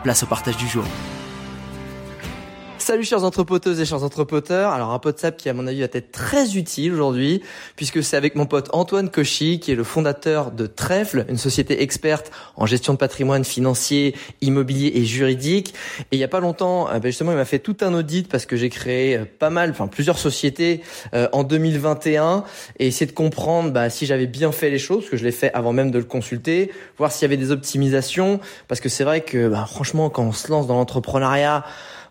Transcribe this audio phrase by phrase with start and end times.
[0.00, 0.84] place au partage du jour.
[2.80, 4.72] Salut chers entrepoteuses et chers entrepoteurs.
[4.72, 7.42] Alors un WhatsApp qui à mon avis va être très utile aujourd'hui
[7.76, 11.82] puisque c'est avec mon pote Antoine Cauchy qui est le fondateur de Trèfle, une société
[11.82, 15.74] experte en gestion de patrimoine financier, immobilier et juridique.
[16.10, 18.26] Et il y a pas longtemps, euh, ben, justement, il m'a fait tout un audit
[18.28, 20.80] parce que j'ai créé euh, pas mal, enfin plusieurs sociétés
[21.12, 22.44] euh, en 2021
[22.78, 25.32] et essayer de comprendre bah, si j'avais bien fait les choses, parce que je l'ai
[25.32, 29.04] fait avant même de le consulter, voir s'il y avait des optimisations parce que c'est
[29.04, 31.62] vrai que bah, franchement quand on se lance dans l'entrepreneuriat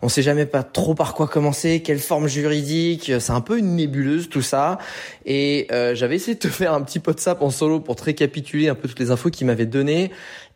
[0.02, 3.76] on sait jamais pas trop par quoi commencer, quelle forme juridique, c'est un peu une
[3.76, 4.78] nébuleuse tout ça.
[5.26, 7.96] Et euh, j'avais essayé de te faire un petit pot de sap en solo pour
[7.96, 10.12] te récapituler un peu toutes les infos qu'il m'avait données.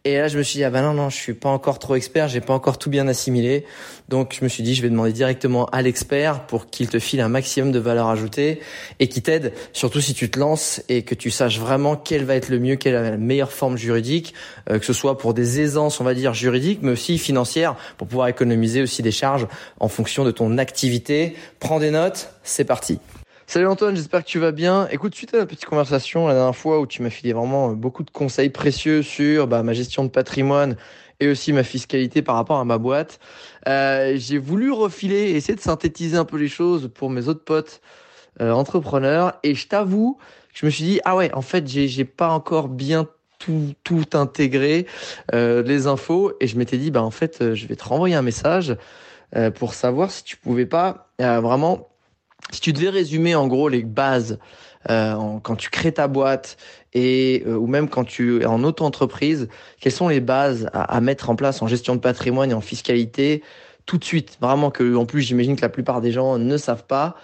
[0.06, 1.96] Et là, je me suis dit, ah ben non, non, je suis pas encore trop
[1.96, 3.66] expert, j'ai pas encore tout bien assimilé.
[4.10, 7.22] Donc, je me suis dit, je vais demander directement à l'expert pour qu'il te file
[7.22, 8.60] un maximum de valeur ajoutée
[9.00, 12.36] et qui t'aide, surtout si tu te lances et que tu saches vraiment quel va
[12.36, 14.34] être le mieux, quelle est la meilleure forme juridique,
[14.70, 18.10] euh, que ce soit pour des aisances, on va dire, juridiques, mais aussi financières, pour
[18.10, 19.48] pouvoir économiser aussi des charges
[19.80, 21.34] en fonction de ton activité.
[21.62, 23.00] Prends des notes, c'est parti.
[23.46, 24.88] Salut Antoine, j'espère que tu vas bien.
[24.90, 27.74] Écoute, suite à la petite conversation la dernière fois où tu m'as filé vraiment euh,
[27.74, 30.78] beaucoup de conseils précieux sur bah, ma gestion de patrimoine
[31.20, 33.20] et aussi ma fiscalité par rapport à ma boîte,
[33.68, 37.82] euh, j'ai voulu refiler, essayer de synthétiser un peu les choses pour mes autres potes
[38.40, 39.34] euh, entrepreneurs.
[39.44, 40.18] Et je t'avoue,
[40.54, 43.08] je me suis dit ah ouais, en fait, j'ai pas encore bien
[43.40, 44.88] tout, tout intégré
[45.34, 48.78] les infos et je m'étais dit bah en fait, je vais te renvoyer un message
[49.56, 51.93] pour savoir si tu pouvais pas vraiment
[52.52, 54.40] si tu devais résumer en gros les bases
[54.90, 56.58] euh, quand tu crées ta boîte
[56.94, 59.48] et euh, ou même quand tu es en auto-entreprise,
[59.80, 63.44] quelles sont les bases à, mettre en place en gestion de patrimoine et en fiscalité
[63.86, 64.38] tout de suite?
[64.42, 67.16] Vraiment que en plus j'imagine que la plupart des gens ne savent pas.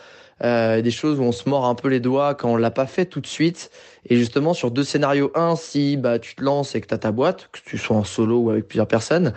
[0.42, 2.86] Euh, des choses où on se mord un peu les doigts quand on l'a pas
[2.86, 3.72] fait tout de suite.
[4.10, 6.98] Et justement, sur deux scénarios, un, si bah, tu te lances et que tu as
[6.98, 9.34] ta boîte, que tu sois en solo ou avec plusieurs personnes,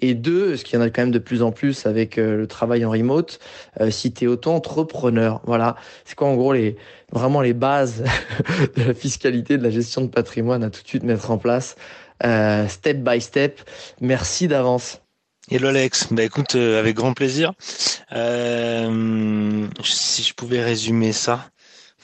[0.00, 2.36] et deux, ce qu'il y en a quand même de plus en plus avec euh,
[2.36, 3.38] le travail en remote,
[3.80, 5.40] euh, si tu es auto-entrepreneur.
[5.44, 6.76] Voilà, c'est quoi en gros les
[7.12, 8.04] vraiment les bases
[8.76, 11.76] de la fiscalité, de la gestion de patrimoine à tout de suite mettre en place,
[12.24, 13.60] euh, step by step.
[14.00, 15.00] Merci d'avance.
[15.50, 17.52] Hello Alex, bah écoute, avec grand plaisir.
[17.62, 21.48] si je pouvais résumer ça,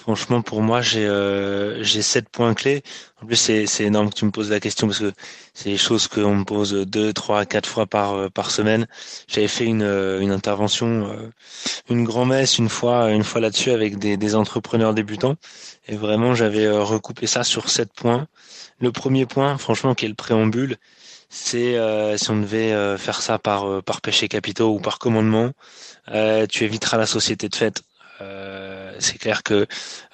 [0.04, 2.82] Franchement, pour moi, j'ai euh, j'ai sept points clés.
[3.22, 5.12] En plus, c'est énorme que tu me poses la question parce que
[5.54, 8.87] c'est des choses qu'on me pose deux, trois, quatre fois par euh, semaine.
[9.28, 11.31] J'avais fait une euh, intervention, euh,
[11.88, 15.37] une grand messe une fois une fois là-dessus avec des entrepreneurs débutants
[15.88, 18.26] et vraiment j'avais recoupé ça sur sept points.
[18.81, 20.76] Le premier point, franchement, qui est le préambule,
[21.31, 21.78] c'est
[22.19, 25.53] si on devait faire ça par par péché capitaux ou par commandement,
[26.50, 27.82] tu éviteras la société de fête
[28.99, 29.66] c'est clair que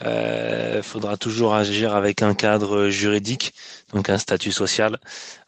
[0.02, 3.54] euh, faudra toujours agir avec un cadre juridique,
[3.92, 4.98] donc un statut social.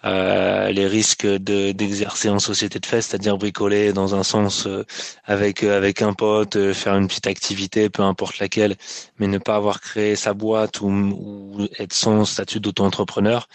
[0.04, 4.84] Euh, les risques de d'exercer en société de fait, c'est-à-dire bricoler dans un sens euh,
[5.24, 8.76] avec euh, avec un pote, euh, faire une petite activité, peu importe laquelle,
[9.18, 13.46] mais ne pas avoir créé sa boîte ou, ou être sans statut d'auto-entrepreneur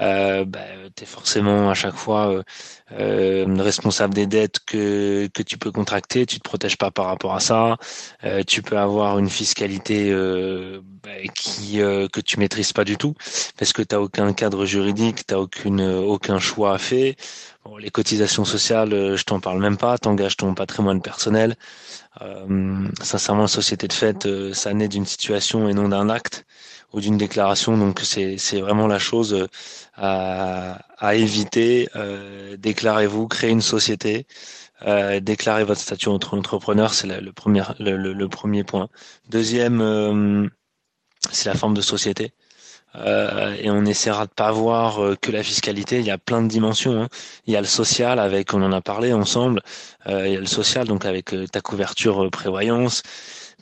[0.00, 0.60] euh, bah,
[0.94, 2.42] tu es forcément à chaque fois euh,
[2.92, 7.34] euh, responsable des dettes que, que tu peux contracter, tu te protèges pas par rapport
[7.34, 7.76] à ça,
[8.24, 13.14] euh, tu peux avoir une fiscalité euh, bah, qui que tu maîtrises pas du tout
[13.58, 17.14] parce que tu n'as aucun cadre juridique, tu aucune aucun choix à faire.
[17.64, 21.56] Bon, les cotisations sociales, je t'en parle même pas, t'engages ton patrimoine personnel.
[22.22, 26.46] Euh, sincèrement, la société de fait, ça naît d'une situation et non d'un acte
[26.92, 27.76] ou d'une déclaration.
[27.76, 29.46] Donc c'est vraiment la chose euh,
[29.96, 31.88] à, à éviter.
[31.96, 34.26] Euh, déclarez-vous, créez une société.
[34.86, 38.88] Euh, déclarez votre statut entrepreneur, c'est le, premier le, le, premier point.
[39.28, 40.46] Deuxième, euh,
[41.32, 42.32] c'est la forme de société.
[42.94, 45.98] Euh, et on essaiera de pas voir euh, que la fiscalité.
[45.98, 47.02] Il y a plein de dimensions.
[47.02, 47.08] Hein.
[47.46, 49.60] Il y a le social avec, on en a parlé ensemble.
[50.06, 53.02] Euh, il y a le social donc avec ta couverture prévoyance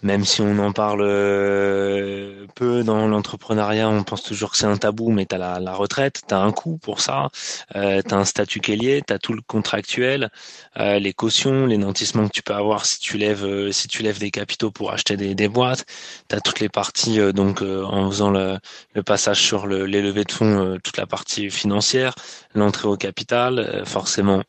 [0.02, 4.76] même si on en parle euh, peu dans l'entrepreneuriat, on pense toujours que c'est un
[4.76, 7.28] tabou, mais tu la, retraite, tu un coût pour ça,
[7.76, 10.30] euh, tu un statut qui est tout le contractuel,
[10.78, 14.02] euh, les cautions, les nantissements que tu peux avoir si tu lèves euh, si tu
[14.02, 15.84] lèves des capitaux pour acheter des, boîtes,
[16.28, 18.58] tu toutes les parties donc en faisant le,
[18.94, 22.14] le, passage sur le, les levées de fonds, toute la partie financière,
[22.56, 24.42] l'entrée au capital, forcément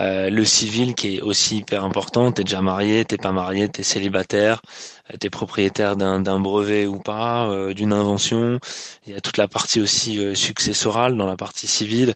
[0.00, 2.30] euh, le civil qui est aussi hyper important.
[2.30, 4.60] T'es déjà marié, t'es pas marié, t'es célibataire,
[5.12, 8.60] euh, t'es propriétaire d'un brevet ou pas, euh, d'une invention.
[9.06, 12.14] Il y a toute la partie aussi successorale dans la partie civile.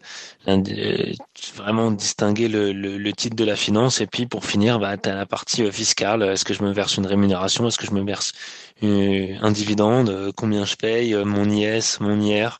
[1.55, 4.01] vraiment distinguer le, le, titre de la finance.
[4.01, 6.23] Et puis pour finir, bah, t'as la partie fiscale.
[6.23, 7.67] Est-ce que je me verse une rémunération?
[7.67, 8.33] Est-ce que je me verse
[8.81, 10.31] un dividende?
[10.35, 12.59] Combien je paye Mon IS, mon IR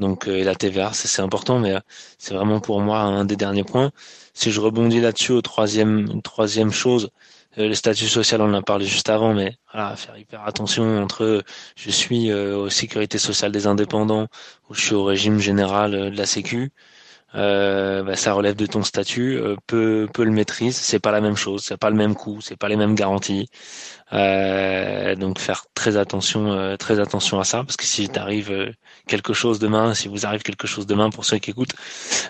[0.00, 1.74] donc la TVA, c'est important, mais
[2.18, 3.92] c'est vraiment pour moi un des derniers points
[4.34, 7.10] si je rebondis là-dessus au troisième, troisième chose,
[7.58, 11.02] euh, le statut social, on en a parlé juste avant, mais voilà, faire hyper attention
[11.02, 11.42] entre
[11.76, 14.28] je suis euh, aux sécurité sociale des indépendants
[14.68, 16.72] ou je suis au régime général euh, de la Sécu.
[17.36, 21.20] Euh, bah, ça relève de ton statut, euh, peu, peu le maîtrise, c'est pas la
[21.20, 23.48] même chose, c'est pas le même coût, c'est pas les mêmes garanties.
[24.12, 28.72] Euh, donc faire très attention, euh, très attention à ça, parce que si t'arrive euh,
[29.06, 31.74] quelque chose demain, si vous arrive quelque chose demain pour ceux qui écoutent,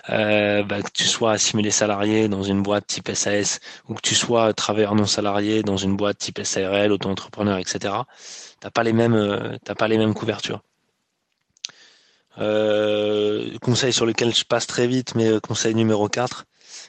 [0.07, 4.53] bah, que tu sois assimilé salarié dans une boîte type SAS ou que tu sois
[4.53, 7.95] travailleur non salarié dans une boîte type SARL, auto-entrepreneur, etc.
[8.59, 10.61] T'as pas les mêmes, t'as pas les mêmes couvertures.
[12.39, 16.45] Euh, conseil sur lequel je passe très vite, mais conseil numéro 4,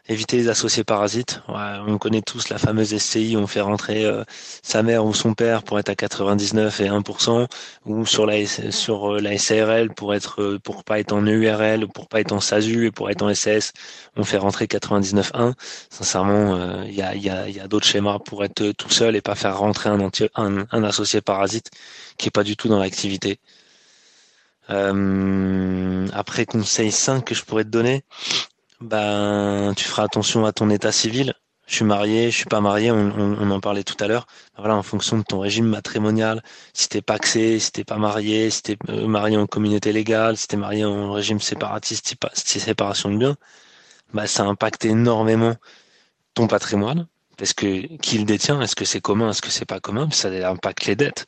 [0.08, 1.42] éviter les associés parasites.
[1.48, 4.24] on connaît tous la fameuse SCI, on fait rentrer euh,
[4.62, 7.46] sa mère ou son père pour être à 99 et 1%,
[7.86, 11.86] ou sur la sur euh, la SARL pour être euh, pour pas être en EURL,
[11.88, 13.72] pour pas être en SASU et pour être en SS,
[14.16, 15.54] on fait rentrer 99.1.
[15.90, 19.20] Sincèrement, il y a, y a, y a d'autres schémas pour être tout seul et
[19.20, 19.98] pas faire rentrer un,
[20.36, 21.70] un, un associé parasite
[22.18, 23.38] qui est pas du tout dans l'activité.
[24.68, 28.04] Après, conseil 5 que je pourrais te donner,
[28.80, 31.34] ben tu feras attention à ton état civil.
[31.66, 34.26] Je suis marié, je suis pas marié, on, en parlait tout à l'heure.
[34.56, 36.42] Ben, voilà, en fonction de ton régime matrimonial,
[36.74, 40.48] si t'es paxé, si t'es pas marié, si t'es euh, marié en communauté légale, si
[40.48, 43.36] t'es marié en régime séparatiste, si séparation de biens,
[44.12, 45.54] bah ça impacte énormément
[46.34, 47.06] ton patrimoine.
[47.38, 48.60] Parce que qui le détient?
[48.60, 49.30] Est-ce que c'est commun?
[49.30, 50.10] Est-ce que c'est pas commun?
[50.10, 51.26] Ça impacte les dettes.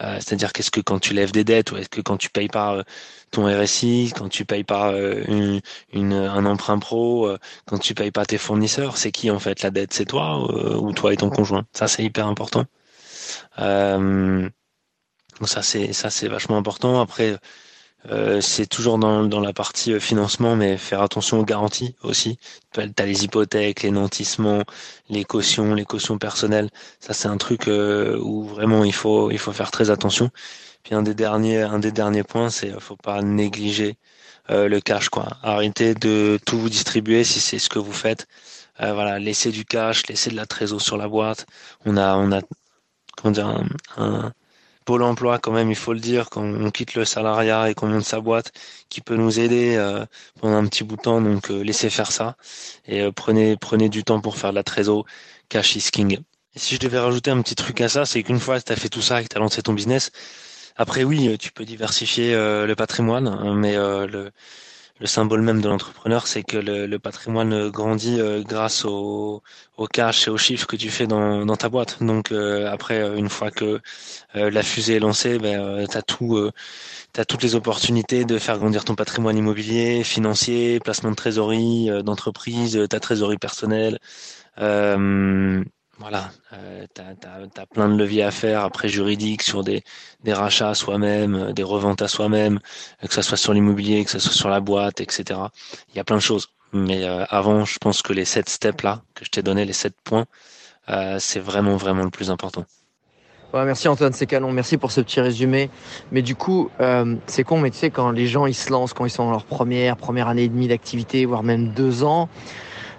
[0.00, 2.48] Euh, c'est-à-dire qu'est-ce que quand tu lèves des dettes ou est-ce que quand tu payes
[2.48, 2.82] pas euh,
[3.30, 5.60] ton RSI, quand tu payes pas euh,
[5.92, 7.30] une, un emprunt pro,
[7.66, 9.92] quand tu payes pas tes fournisseurs, c'est qui en fait la dette?
[9.94, 11.64] C'est toi ou toi et ton conjoint?
[11.72, 12.64] Ça c'est hyper important.
[13.58, 14.50] donc
[15.46, 17.00] ça c'est ça c'est vachement important.
[17.00, 17.36] Après
[18.10, 22.38] euh, c'est toujours dans, dans, la partie euh, financement, mais faire attention aux garanties aussi.
[22.72, 24.62] Tu as les hypothèques, les nantissements,
[25.08, 26.68] les cautions, les cautions personnelles.
[27.00, 30.30] Ça, c'est un truc euh, où vraiment il faut, il faut faire très attention.
[30.82, 33.96] Puis un des derniers, un des derniers points, c'est faut pas négliger
[34.50, 35.38] le cash, quoi.
[35.42, 38.26] Arrêtez de tout vous distribuer si c'est ce que vous faites.
[38.78, 41.46] voilà, laissez du cash, laissez de la trésor sur la boîte.
[41.86, 42.42] On a, on a,
[43.16, 43.64] comment dire,
[43.96, 44.32] un
[44.84, 47.86] Pôle emploi, quand même, il faut le dire, quand on quitte le salariat et qu'on
[47.86, 48.52] monte sa boîte,
[48.90, 50.04] qui peut nous aider euh,
[50.40, 51.20] pendant un petit bout de temps.
[51.22, 52.36] Donc, euh, laissez faire ça
[52.86, 55.06] et euh, prenez prenez du temps pour faire de la trésor.
[55.48, 56.18] Cash is king.
[56.56, 58.76] Si je devais rajouter un petit truc à ça, c'est qu'une fois que tu as
[58.76, 60.10] fait tout ça et que tu as lancé ton business,
[60.76, 64.30] après oui, tu peux diversifier le patrimoine, hein, mais le
[65.00, 69.42] le symbole même de l'entrepreneur, c'est que le, patrimoine grandit euh, grâce au,
[69.76, 72.02] au, cash et aux chiffres que tu fais dans, ta boîte.
[72.02, 73.80] Donc euh, après, euh, une fois que
[74.34, 76.50] la fusée est lancée, ben, tu as tout,
[77.16, 82.86] as toutes les opportunités de faire grandir ton patrimoine immobilier, financier, placement de trésorerie, d'entreprise,
[82.88, 83.98] ta trésorerie personnelle.
[85.98, 87.00] Voilà, euh, tu
[87.60, 89.84] as, plein de leviers à faire après juridique sur des,
[90.24, 92.58] des rachats soi-même, euh, des reventes à soi-même,
[93.02, 95.38] euh, que ça soit sur l'immobilier, que ça soit sur la boîte, etc.
[95.90, 96.48] Il y a plein de choses.
[96.72, 99.72] Mais euh, avant, je pense que les sept steps là que je t'ai donné, les
[99.72, 100.26] sept points,
[101.18, 102.64] c'est vraiment vraiment le plus important.
[103.54, 104.30] Ouais, merci Antoine, c'est.
[104.32, 105.70] Merci pour ce petit résumé.
[106.10, 106.68] Mais du coup,
[107.26, 109.30] c'est con, mais tu sais, quand les gens ils se lancent, quand ils sont dans
[109.30, 112.28] leur première, première année et demie d'activité, voire même deux ans,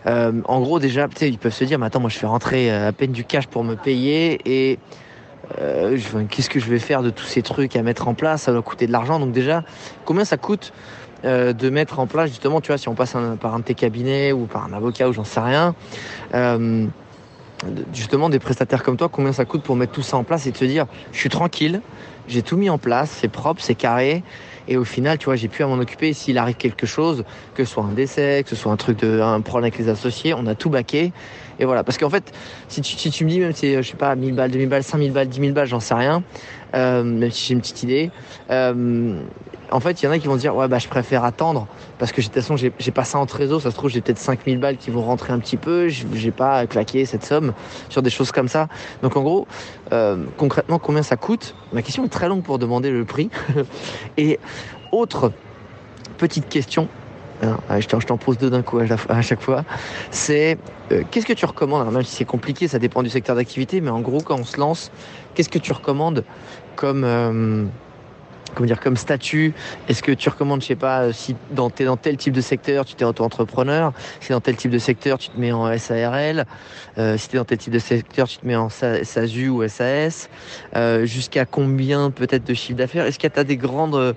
[0.07, 2.89] euh, en gros, déjà, ils peuvent se dire, mais attends, moi je fais rentrer euh,
[2.89, 4.79] à peine du cash pour me payer et
[5.59, 5.97] euh,
[6.29, 8.43] qu'est-ce que je vais faire de tous ces trucs à mettre en place?
[8.43, 9.19] Ça doit coûter de l'argent.
[9.19, 9.63] Donc déjà,
[10.05, 10.73] combien ça coûte
[11.23, 14.31] de mettre en place justement, tu vois, si on passe par un de tes cabinets
[14.31, 15.73] ou par un avocat ou j'en sais rien,
[17.93, 20.53] justement des prestataires comme toi, combien ça coûte pour mettre tout ça en place et
[20.53, 21.81] se dire, je suis tranquille,
[22.27, 24.23] j'ai tout mis en place, c'est propre, c'est carré
[24.67, 26.13] Et au final, tu vois, j'ai pu à m'en occuper.
[26.13, 29.19] S'il arrive quelque chose, que ce soit un décès, que ce soit un truc de,
[29.21, 31.11] un problème avec les associés, on a tout baqué.
[31.59, 31.83] Et voilà.
[31.83, 32.33] Parce qu'en fait,
[32.67, 34.83] si tu, si tu me dis, même si, je sais pas, 1000 balles, 2000 balles,
[34.83, 36.23] 5000 balles, 10 000 balles, j'en sais rien,
[36.73, 38.11] euh, même si j'ai une petite idée,
[38.49, 39.19] euh,
[39.71, 41.67] en fait, il y en a qui vont dire, ouais, bah, je préfère attendre
[41.97, 43.61] parce que de toute façon, j'ai pas ça en trésor.
[43.61, 45.87] Ça se trouve, j'ai peut-être 5000 balles qui vont rentrer un petit peu.
[45.87, 47.53] J'ai pas claqué cette somme
[47.89, 48.67] sur des choses comme ça.
[49.01, 49.47] Donc, en gros,
[49.91, 51.55] euh, concrètement, combien ça coûte?
[51.73, 53.29] Ma question est très longue pour demander le prix.
[54.17, 54.39] Et
[54.91, 55.31] autre
[56.17, 56.87] petite question,
[57.41, 59.63] hein, je t'en pose deux d'un coup à, chaque fois,
[60.11, 60.57] c'est
[60.91, 61.91] euh, qu'est-ce que tu recommandes?
[61.91, 64.57] Même si c'est compliqué, ça dépend du secteur d'activité, mais en gros, quand on se
[64.57, 64.91] lance,
[65.33, 66.23] qu'est-ce que tu recommandes
[66.75, 67.65] comme euh,
[68.55, 69.53] comment dire, comme statut
[69.87, 72.41] Est-ce que tu recommandes, je sais pas, euh, si dans, es dans tel type de
[72.41, 76.45] secteur, tu t'es auto-entrepreneur, si dans tel type de secteur, tu te mets en SARL,
[76.97, 79.67] euh, si tu es dans tel type de secteur, tu te mets en SASU ou
[79.67, 80.29] SAS,
[80.75, 83.05] euh, jusqu'à combien peut-être de chiffre d'affaires?
[83.05, 84.13] Est-ce qu'il y a des grandes bah,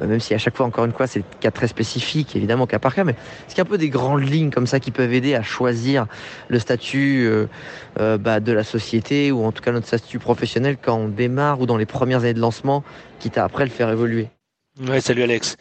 [0.00, 2.94] même si à chaque fois, encore une fois, c'est cas très spécifique, évidemment, cas par
[2.94, 5.12] cas, mais est-ce qu'il y a un peu des grandes lignes comme ça qui peuvent
[5.12, 6.06] aider à choisir
[6.48, 7.46] le statut euh,
[8.00, 11.60] euh, bah, de la société ou en tout cas notre statut professionnel quand on démarre
[11.60, 12.84] ou dans les premières années de lancement,
[13.18, 14.28] quitte à après le faire évoluer?
[14.86, 15.56] Ouais, salut Alex.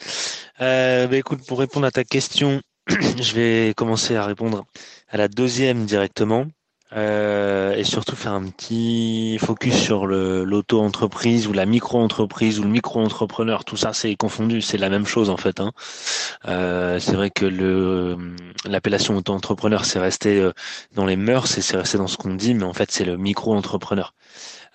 [0.61, 4.65] Euh, bah, écoute, pour répondre à ta question, je vais commencer à répondre
[5.09, 6.47] à la deuxième directement.
[6.93, 13.65] Euh, et surtout faire un petit focus sur l'auto-entreprise ou la micro-entreprise ou le micro-entrepreneur.
[13.65, 15.59] Tout ça, c'est confondu, c'est la même chose en fait.
[15.59, 15.71] Hein.
[16.47, 18.15] Euh, c'est vrai que
[18.65, 20.53] l'appellation auto-entrepreneur, c'est resté euh,
[20.93, 23.17] dans les mœurs et c'est resté dans ce qu'on dit, mais en fait, c'est le
[23.17, 24.13] micro-entrepreneur.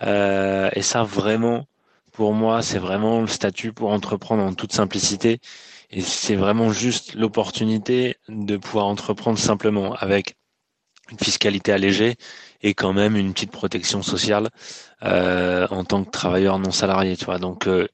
[0.02, 1.66] Euh, et ça, vraiment,
[2.12, 5.40] pour moi, c'est vraiment le statut pour entreprendre en toute simplicité.
[5.92, 10.36] Et c'est vraiment juste l'opportunité de pouvoir entreprendre simplement avec
[11.10, 12.16] une fiscalité allégée
[12.62, 14.48] et quand même une petite protection sociale
[15.02, 17.16] euh, en tant que travailleur non salarié.
[17.16, 17.38] Tu vois.
[17.38, 17.88] Donc, euh,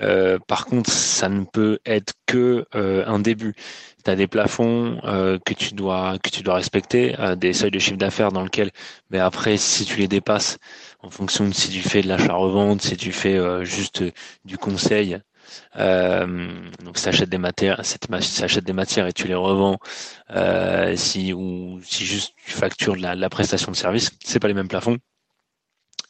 [0.00, 3.54] euh, par contre, ça ne peut être que un début.
[4.04, 5.00] Tu as des plafonds
[5.44, 8.70] que tu dois que tu dois respecter, des seuils de chiffre d'affaires dans lequel,
[9.10, 10.58] mais après, si tu les dépasses,
[11.00, 14.04] en fonction de si tu fais de l'achat-revente, si tu fais juste
[14.44, 15.18] du conseil,
[15.76, 19.78] euh, donc, si des matières, achètes des matières et tu les revends,
[20.30, 24.54] euh, si ou si juste tu factures la, la prestation de service, c'est pas les
[24.54, 24.98] mêmes plafonds.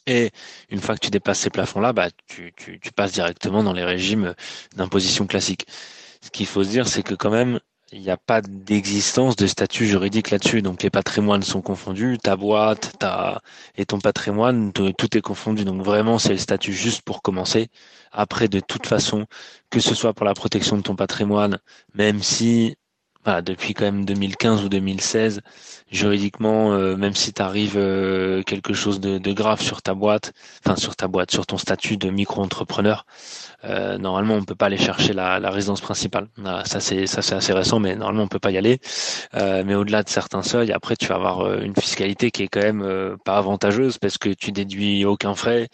[0.07, 0.31] Et
[0.69, 3.83] une fois que tu dépasses ces plafonds-là, bah, tu, tu, tu passes directement dans les
[3.83, 4.33] régimes
[4.75, 5.67] d'imposition classique.
[6.21, 7.59] Ce qu'il faut se dire, c'est que quand même,
[7.91, 10.61] il n'y a pas d'existence de statut juridique là-dessus.
[10.61, 13.41] Donc les patrimoines sont confondus, ta boîte, ta
[13.75, 15.65] et ton patrimoine, tout est confondu.
[15.65, 17.69] Donc vraiment, c'est le statut juste pour commencer.
[18.11, 19.25] Après, de toute façon,
[19.69, 21.59] que ce soit pour la protection de ton patrimoine,
[21.93, 22.75] même si
[23.25, 25.41] voilà, depuis quand même 2015 ou 2016,
[25.91, 30.31] juridiquement, euh, même si tu arrives euh, quelque chose de, de, grave sur ta boîte,
[30.65, 33.05] enfin sur ta boîte, sur ton statut de micro-entrepreneur,
[33.65, 36.27] euh, normalement on peut pas aller chercher la, la résidence principale.
[36.65, 38.79] ça c'est ça c'est assez récent, mais normalement on peut pas y aller.
[39.35, 42.47] Euh, mais au-delà de certains seuils, après tu vas avoir euh, une fiscalité qui est
[42.47, 45.67] quand même euh, pas avantageuse parce que tu déduis aucun frais,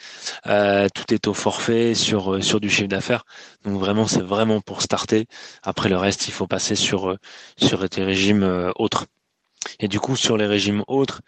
[0.46, 3.24] tout est au forfait sur sur du chiffre d'affaires.
[3.66, 5.28] Donc vraiment c'est vraiment pour starter.
[5.64, 7.18] Après le reste il faut passer sur
[7.58, 9.06] sur tes régimes autres.
[9.80, 11.22] Et du coup sur les régimes autres,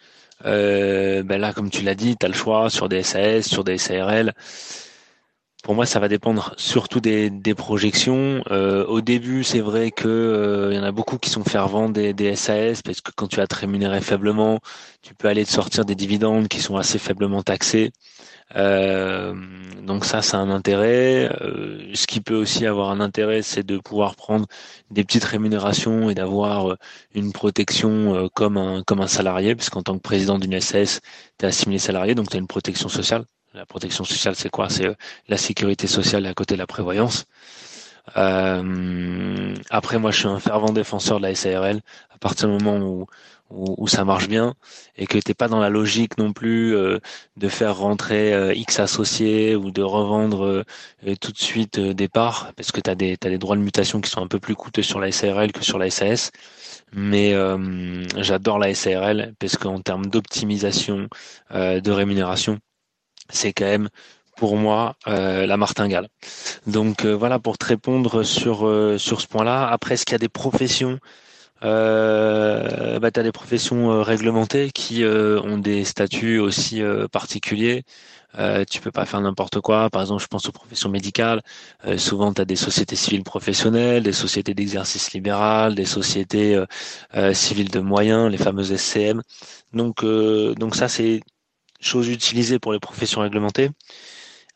[0.43, 3.77] ben là comme tu l'as dit, tu as le choix sur des SAS, sur des
[3.77, 4.33] SARL.
[5.63, 8.41] Pour moi, ça va dépendre surtout des, des projections.
[8.51, 12.13] Euh, au début, c'est vrai que euh, y en a beaucoup qui sont fervents des,
[12.13, 14.59] des SAS parce que quand tu vas te rémunérer faiblement,
[15.01, 17.91] tu peux aller te sortir des dividendes qui sont assez faiblement taxés.
[18.55, 19.33] Euh,
[19.83, 21.29] donc ça, c'est un intérêt.
[21.41, 24.45] Euh, ce qui peut aussi avoir un intérêt, c'est de pouvoir prendre
[24.91, 26.75] des petites rémunérations et d'avoir euh,
[27.13, 31.01] une protection comme un comme un salarié, parce qu'en tant que président d'une SAS,
[31.37, 33.25] tu es assimilé salarié, donc tu as une protection sociale.
[33.57, 34.69] La protection sociale, c'est quoi?
[34.69, 34.93] C'est euh,
[35.27, 37.25] la sécurité sociale à côté de la prévoyance.
[38.17, 41.81] Euh, après, moi, je suis un fervent défenseur de la SARL.
[42.11, 43.07] À partir du moment où,
[43.49, 44.55] où, ça marche bien
[44.97, 46.99] et que t'es pas dans la logique non plus euh,
[47.37, 50.63] de faire rentrer X associés ou de revendre
[51.21, 54.01] tout de suite des parts, parce que tu as des, as des droits de mutation
[54.01, 56.31] qui sont un peu plus coûteux sur la SARL que sur la SAS.
[56.93, 57.33] Mais
[58.17, 61.07] j'adore la SARL parce qu'en termes d'optimisation
[61.51, 62.59] de rémunération,
[63.29, 63.89] c'est quand même
[64.37, 66.07] pour moi euh, la martingale.
[66.65, 69.67] Donc euh, voilà pour te répondre sur euh, sur ce point-là.
[69.67, 70.99] Après, est-ce qu'il y a des professions
[71.63, 77.83] euh, bah, tu as des professions réglementées qui ont des statuts aussi particuliers.
[78.39, 79.89] Euh, tu peux pas faire n'importe quoi.
[79.89, 81.41] Par exemple, je pense aux professions médicales.
[81.97, 86.61] souvent, tu as des sociétés civiles professionnelles, des sociétés d'exercice libéral, des sociétés
[87.33, 89.21] civiles de moyens, les fameuses SCM.
[89.73, 91.21] Donc, donc ça, c'est
[91.79, 93.69] chose utilisée pour les professions réglementées.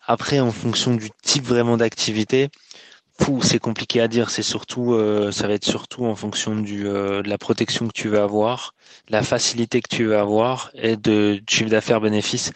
[0.05, 2.49] Après, en fonction du type vraiment d'activité,
[3.41, 4.29] c'est compliqué à dire.
[4.29, 7.93] C'est surtout, euh, ça va être surtout en fonction du, euh, de la protection que
[7.93, 8.73] tu veux avoir,
[9.09, 12.51] la facilité que tu veux avoir et de chiffre d'affaires bénéfice.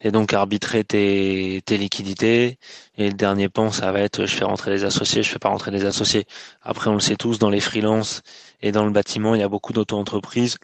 [0.00, 2.58] Et donc arbitrer tes, tes liquidités.
[2.96, 5.48] Et le dernier pan, ça va être, je fais rentrer les associés, je fais pas
[5.50, 6.26] rentrer les associés.
[6.62, 8.22] Après, on le sait tous, dans les freelances
[8.62, 10.56] et dans le bâtiment, il y a beaucoup d'auto-entreprises.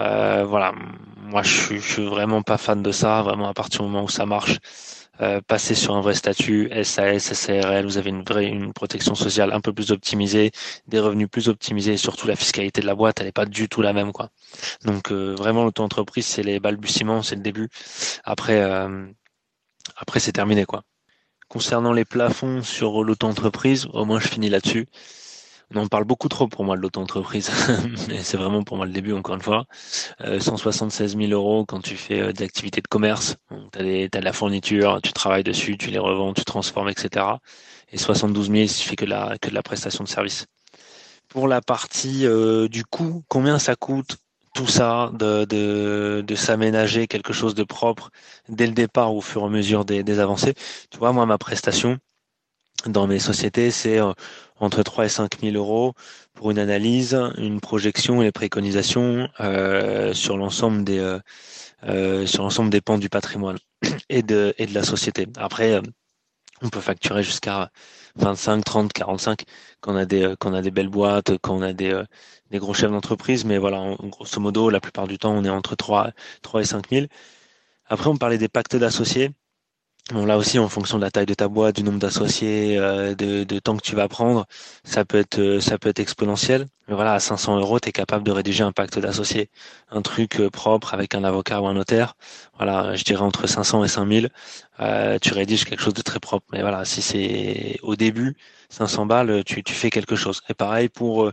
[0.00, 0.72] Euh, voilà,
[1.22, 3.22] moi je je suis vraiment pas fan de ça.
[3.22, 4.58] Vraiment, à partir du moment où ça marche,
[5.20, 9.52] euh, passer sur un vrai statut SAS, SARL, vous avez une vraie une protection sociale
[9.52, 10.50] un peu plus optimisée,
[10.88, 13.68] des revenus plus optimisés et surtout la fiscalité de la boîte, elle n'est pas du
[13.68, 14.30] tout la même quoi.
[14.84, 17.68] Donc euh, vraiment l'auto-entreprise, c'est les balbutiements, c'est le début.
[18.24, 19.06] Après euh,
[19.96, 20.82] après c'est terminé quoi.
[21.48, 24.86] Concernant les plafonds sur l'auto-entreprise, au moins je finis là-dessus.
[25.72, 27.50] On en parle beaucoup trop pour moi de l'auto-entreprise,
[28.22, 29.64] c'est vraiment pour moi le début encore une fois.
[30.20, 33.36] Euh, 176 000 euros quand tu fais euh, des activités de commerce,
[33.72, 37.26] tu as, de la fourniture, tu travailles dessus, tu les revends, tu transformes, etc.
[37.92, 40.46] Et 72 000 si tu fais que de la, que la prestation de service.
[41.28, 44.18] Pour la partie euh, du coût, combien ça coûte
[44.54, 48.10] tout ça, de, de, de s'aménager quelque chose de propre
[48.48, 50.54] dès le départ au fur et à mesure des, des avancées?
[50.90, 51.98] Tu vois, moi, ma prestation
[52.86, 54.12] dans mes sociétés, c'est euh,
[54.60, 55.94] entre 3 et 5 000 euros
[56.34, 61.18] pour une analyse, une projection et les préconisations euh, sur l'ensemble des euh,
[61.84, 63.58] euh, sur l'ensemble des pans du patrimoine
[64.08, 65.26] et de et de la société.
[65.36, 65.82] Après, euh,
[66.62, 67.70] on peut facturer jusqu'à
[68.16, 69.44] 25, 30, 45
[69.80, 72.02] quand on a des quand on a des belles boîtes, quand on a des
[72.50, 73.44] des gros chefs d'entreprise.
[73.44, 76.12] Mais voilà, grosso modo, la plupart du temps, on est entre 3
[76.42, 77.06] 3 et 5 000.
[77.86, 79.30] Après, on parlait des pactes d'associés.
[80.12, 83.14] Bon, là aussi, en fonction de la taille de ta boîte, du nombre d'associés, euh,
[83.14, 84.44] de, temps que tu vas prendre,
[84.84, 86.68] ça peut être euh, ça peut être exponentiel.
[86.88, 89.48] Mais voilà, à 500 euros, tu es capable de rédiger un pacte d'associés,
[89.90, 92.16] un truc euh, propre avec un avocat ou un notaire.
[92.58, 94.28] Voilà, je dirais entre 500 et 5000,
[94.80, 96.46] euh, tu rédiges quelque chose de très propre.
[96.52, 98.36] Mais voilà, si c'est au début,
[98.68, 100.42] 500 balles, tu, tu fais quelque chose.
[100.50, 101.30] Et pareil pour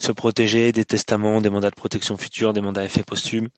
[0.00, 3.48] se protéger des testaments, des mandats de protection future, des mandats effets posthumes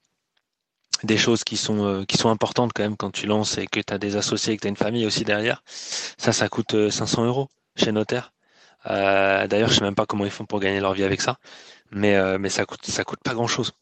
[1.05, 3.81] des choses qui sont euh, qui sont importantes quand même quand tu lances et que
[3.81, 5.63] tu as des associés et que tu as une famille aussi derrière.
[5.67, 8.33] Ça, ça coûte 500 euh, euros chez notaire.
[8.87, 11.37] Euh, D'ailleurs, je sais même pas comment ils font pour gagner leur vie avec ça,
[11.91, 13.73] mais ça coûte ça coûte pas grand chose.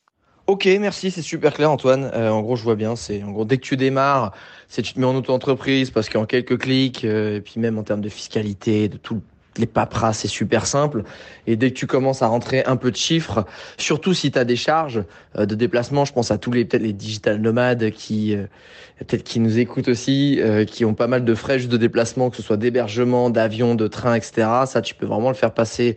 [0.47, 2.07] Ok, merci, c'est super clair Antoine.
[2.07, 4.33] En gros, je vois bien, en gros dès que tu démarres,
[4.69, 8.01] c'est tu te mets en auto-entreprise parce qu'en quelques clics, et puis même en termes
[8.01, 9.23] de fiscalité, de tout
[9.57, 11.03] les paperasses, c'est super simple.
[11.47, 13.45] Et dès que tu commences à rentrer un peu de chiffres,
[13.79, 15.03] surtout si tu as des charges
[15.37, 18.45] euh, de déplacement, je pense à tous les peut-être les digital nomades qui euh,
[18.99, 22.31] peut-être qui nous écoutent aussi, euh, qui ont pas mal de frais juste de déplacement,
[22.31, 24.47] que ce soit d'hébergement, d'avion, de train, etc.
[24.67, 25.97] Ça, tu peux vraiment le faire passer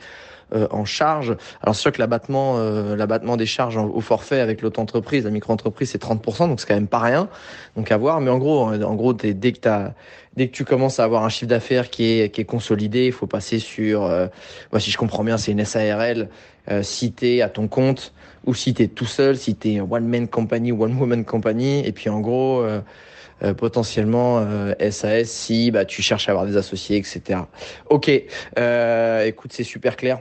[0.71, 1.35] en charge.
[1.61, 5.89] Alors c'est sûr que l'abattement, euh, l'abattement des charges au forfait avec l'auto-entreprise, la micro-entreprise,
[5.91, 7.29] c'est 30%, donc c'est quand même pas rien.
[7.75, 8.21] Donc à voir.
[8.21, 9.91] Mais en gros, en gros, dès que t'as
[10.35, 13.11] dès que tu commences à avoir un chiffre d'affaires qui est, qui est consolidé, il
[13.11, 14.27] faut passer sur, euh,
[14.71, 16.29] moi, si je comprends bien, c'est une SARL,
[16.71, 18.13] euh, si t'es à ton compte
[18.45, 22.09] ou si t'es tout seul, si t'es one man company, one woman company, et puis
[22.09, 22.81] en gros, euh,
[23.43, 24.45] euh, potentiellement
[24.89, 27.41] SAS euh, si bah, tu cherches à avoir des associés, etc.
[27.89, 28.09] Ok,
[28.57, 30.19] euh, écoute, c'est super clair.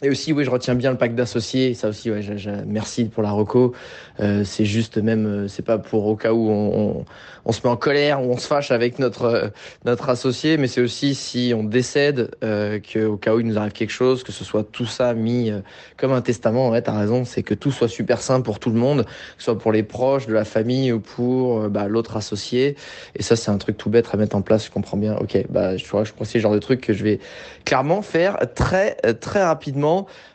[0.00, 1.74] Et aussi, oui, je retiens bien le pack d'associés.
[1.74, 2.20] Ça aussi, ouais,
[2.66, 3.74] merci pour la reco.
[4.20, 7.04] Euh, c'est juste même, euh, c'est pas pour au cas où on, on,
[7.44, 9.48] on, se met en colère ou on se fâche avec notre euh,
[9.84, 13.58] notre associé, mais c'est aussi si on décède, euh, que au cas où il nous
[13.58, 15.60] arrive quelque chose, que ce soit tout ça mis euh,
[15.96, 16.70] comme un testament.
[16.70, 19.46] Ouais, t'as raison, c'est que tout soit super simple pour tout le monde, que ce
[19.46, 22.76] soit pour les proches de la famille ou pour bah, l'autre associé.
[23.16, 24.66] Et ça, c'est un truc tout bête à mettre en place.
[24.66, 25.16] Je comprends bien.
[25.16, 27.18] Ok, bah je crois, je crois que c'est le genre de truc que je vais
[27.64, 29.87] clairement faire très très rapidement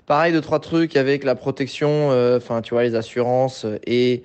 [0.06, 4.24] Pareil, deux, trois trucs avec la protection, euh, enfin, tu vois, les assurances et,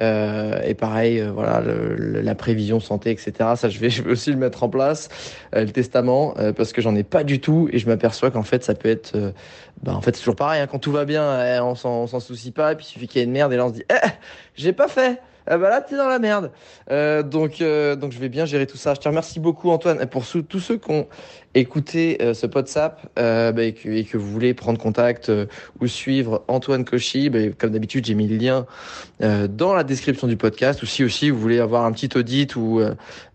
[0.00, 3.32] euh, pareil, euh, voilà, la prévision santé, etc.
[3.56, 5.08] Ça, je vais, aussi le mettre en place.
[5.52, 8.74] Le testament, parce que j'en ai pas du tout et je m'aperçois qu'en fait, ça
[8.74, 9.16] peut être,
[9.82, 10.60] bah, en fait, c'est toujours pareil.
[10.60, 12.72] Hein, quand tout va bien, eh, on s'en soucie pas.
[12.72, 14.08] Et puis, il suffit qu'il y ait une merde et là, on se dit, eh,
[14.54, 16.52] j'ai pas fait ah bah là t'es dans la merde.
[16.90, 18.94] Euh, donc euh, donc je vais bien gérer tout ça.
[18.94, 21.08] Je te remercie beaucoup Antoine pour tous ceux qui ont
[21.54, 25.30] écouté euh, ce WhatsApp euh, bah, et, que, vous voulez prendre contact
[25.80, 28.66] ou suivre Antoine Cauchy, bah, comme d'habitude j'ai mis le lien
[29.20, 30.82] dans la description du podcast.
[30.82, 32.80] Ou si aussi vous voulez avoir un petit audit ou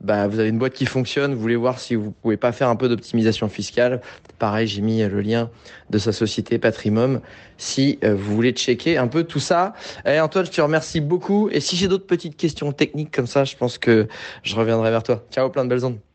[0.02, 2.70] bah, vous avez une boîte qui fonctionne, vous voulez voir si vous pouvez pas faire
[2.70, 4.02] un peu d'optimisation fiscale,
[4.40, 5.50] pareil j'ai mis le lien
[5.90, 7.22] de sa société Patrimum
[7.58, 9.74] si vous voulez checker un peu tout ça.
[10.06, 13.44] Et Antoine je te remercie beaucoup et si j'ai d'autres petites questions techniques comme ça,
[13.44, 14.08] je pense que
[14.44, 15.26] je reviendrai vers toi.
[15.32, 16.07] Ciao, plein de belles ondes.